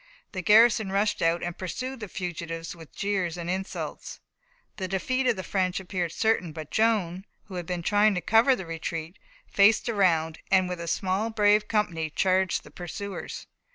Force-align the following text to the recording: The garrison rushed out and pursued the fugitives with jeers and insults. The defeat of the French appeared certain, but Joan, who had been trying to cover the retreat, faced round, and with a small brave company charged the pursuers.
The 0.31 0.41
garrison 0.41 0.91
rushed 0.91 1.21
out 1.21 1.43
and 1.43 1.55
pursued 1.59 1.99
the 1.99 2.07
fugitives 2.07 2.75
with 2.75 2.91
jeers 2.95 3.37
and 3.37 3.51
insults. 3.51 4.19
The 4.77 4.87
defeat 4.87 5.27
of 5.27 5.35
the 5.35 5.43
French 5.43 5.79
appeared 5.79 6.11
certain, 6.11 6.53
but 6.53 6.71
Joan, 6.71 7.23
who 7.43 7.53
had 7.53 7.67
been 7.67 7.83
trying 7.83 8.15
to 8.15 8.21
cover 8.21 8.55
the 8.55 8.65
retreat, 8.65 9.19
faced 9.45 9.87
round, 9.87 10.39
and 10.49 10.67
with 10.67 10.81
a 10.81 10.87
small 10.87 11.29
brave 11.29 11.67
company 11.67 12.09
charged 12.09 12.63
the 12.63 12.71
pursuers. 12.71 13.45